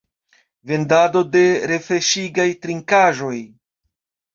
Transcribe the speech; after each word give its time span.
Vendado 0.71 1.21
de 1.37 1.45
refreŝigaj 1.75 2.49
trinkaĵoj. 2.67 3.41